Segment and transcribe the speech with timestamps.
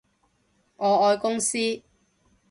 [0.77, 1.83] 我愛公司